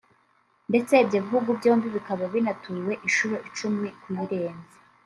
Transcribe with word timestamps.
ndetse 0.69 0.93
ibyo 1.03 1.19
bihugu 1.25 1.49
byombi 1.59 1.87
bikaba 1.95 2.23
binatuwe 2.33 2.93
inshuro 3.07 3.35
icumi 3.47 3.87
kuyirenza 4.01 4.75